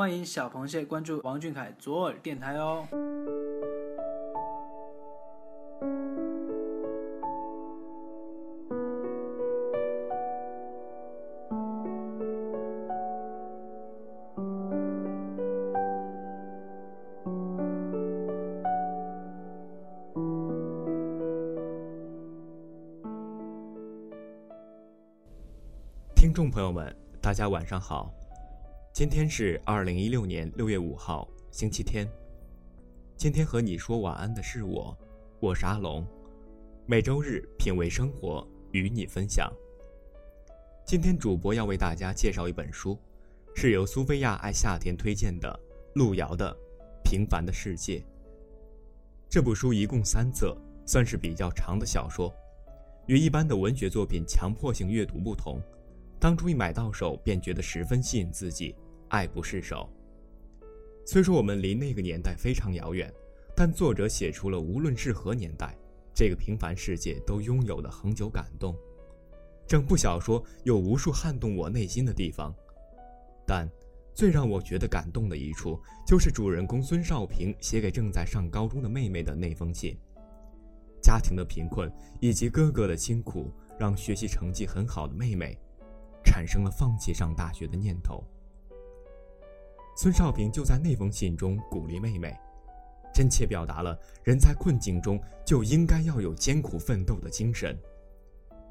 [0.00, 2.88] 欢迎小螃蟹关注王俊凯左耳电台哦。
[26.16, 28.10] 听众朋友们，大家晚上好，
[28.92, 32.06] 今天是二零一六年六月五号，星期天。
[33.16, 34.94] 今天和你说晚安的是我，
[35.38, 36.04] 我是阿龙。
[36.86, 39.50] 每周日品味生活，与你分享。
[40.84, 42.98] 今天主播要为大家介绍一本书，
[43.54, 45.58] 是由苏菲亚爱夏天推荐的
[45.94, 46.52] 路遥的
[47.08, 47.98] 《平凡的世界》。
[49.30, 52.34] 这部书一共三册，算是比较长的小说，
[53.06, 55.62] 与一般的文学作品强迫性阅读不同。
[56.20, 58.76] 当初一买到手，便觉得十分吸引自己，
[59.08, 59.88] 爱不释手。
[61.06, 63.10] 虽说我们离那个年代非常遥远，
[63.56, 65.74] 但作者写出了无论是何年代，
[66.14, 68.76] 这个平凡世界都拥有的恒久感动。
[69.66, 72.54] 整部小说有无数撼动我内心的地方，
[73.46, 73.66] 但
[74.12, 79.96] 最让我觉得感动的一处，就是主人公孙少平写给正在上高中的妹妹的那封信。
[81.00, 85.58] 家庭的贫困以及哥哥的辛苦，让学习成绩很好的妹妹。
[86.30, 88.22] 产生了放弃上大学的念头。
[89.96, 92.38] 孙少平就在那封信中鼓励妹妹，
[93.12, 97.76] 真切表达了人在困境中就应该要有艰苦奋斗的精神。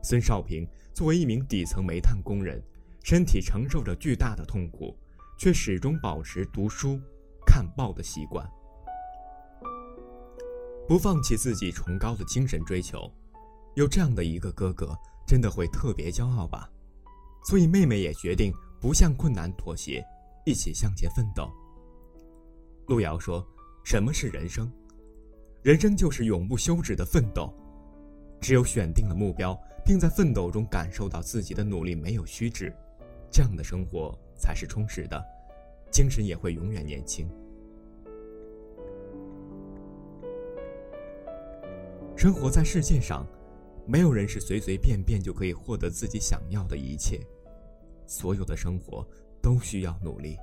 [0.01, 2.63] 孙少平作为一名底层煤炭工人，
[3.03, 4.97] 身体承受着巨大的痛苦，
[5.37, 6.97] 却始终保持读书、
[7.45, 8.49] 看报的习惯，
[10.87, 13.11] 不放弃自己崇高的精神追求。
[13.75, 16.71] 有这样的一个哥哥，真的会特别骄傲吧？
[17.49, 20.05] 所以，妹妹也决定不向困难妥协，
[20.45, 21.49] 一起向前奋斗。
[22.85, 23.43] 路遥说
[23.83, 24.71] ：“什么是人生？
[25.63, 27.51] 人生就是永不休止的奋斗。
[28.39, 32.71] 只有选定了目标，并在奋斗中感受到自己的努力没有虚掷，
[33.31, 35.19] 这样的生活才是充实的，
[35.89, 37.27] 精神也会永远年轻。
[42.15, 43.25] 生活在世界上。”
[43.87, 47.19] 没有人是随随便便就可以获得自己想要的一切，
[48.09, 49.07] 所有的生活
[49.39, 50.35] 都需要努力，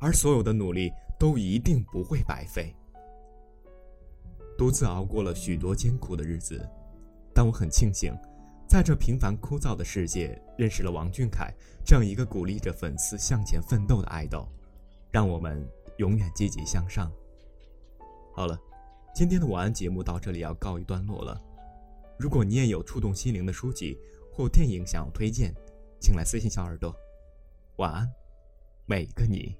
[0.00, 2.74] 而所有的努力都一定不会白费。
[4.58, 6.68] 独自熬过了许多艰苦的日子，
[7.32, 8.12] 但我很庆幸，
[8.68, 14.48] 在这平凡枯燥的世界认识了王俊凯这样一个鼓励着粉丝向前奋斗的爱豆，
[15.12, 15.64] 让我们
[15.98, 17.08] 永远积极向上。
[18.34, 18.58] 好了，
[19.14, 21.40] 今天的晚安节目到这里要告一段落了。
[22.18, 23.96] 如果你也有触动心灵的书籍
[24.32, 25.54] 或电影想要推荐，
[25.98, 26.94] 请来私信小耳朵。
[27.76, 28.10] 晚安，
[28.86, 29.56] 每个你。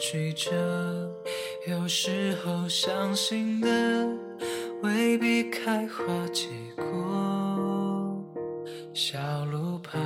[0.00, 0.48] 曲折
[1.68, 3.68] 有时候相信的
[4.82, 6.02] 未必开花
[6.32, 8.24] 结果，
[8.94, 10.00] 小路旁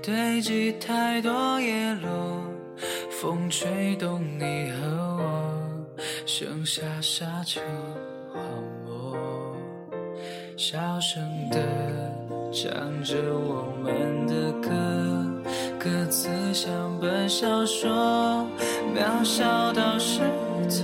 [0.00, 2.44] 堆积太多叶落，
[3.10, 4.86] 风吹动你和
[5.18, 5.60] 我，
[6.26, 7.60] 剩下沙丘
[8.32, 8.40] 荒
[8.86, 9.16] 漠，
[10.56, 11.58] 小声的
[12.52, 14.70] 唱着我们的歌，
[15.76, 18.46] 歌词像本小说。
[18.94, 20.20] 渺小到失
[20.72, 20.80] 错，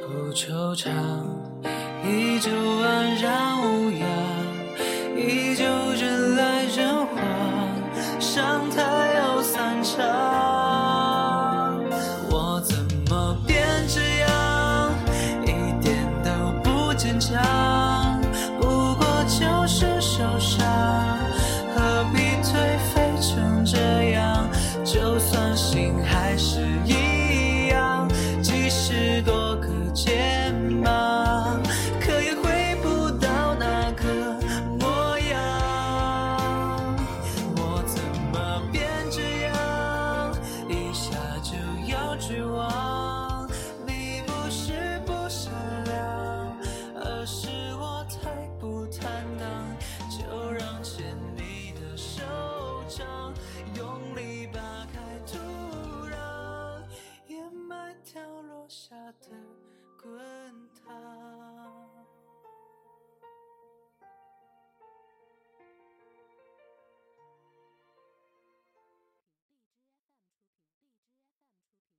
[0.00, 0.88] 不惆怅，
[2.02, 2.50] 依旧
[2.80, 4.13] 安然无恙。